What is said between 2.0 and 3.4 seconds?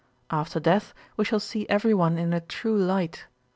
in a true light.